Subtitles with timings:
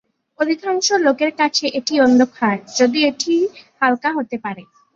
[0.39, 3.33] অধিকাংশ লোকের কাছে এটি অন্ধকার, যদিও এটি
[3.81, 4.63] হালকা হতে পারে।